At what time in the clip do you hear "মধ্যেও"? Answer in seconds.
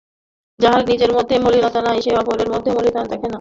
2.49-2.73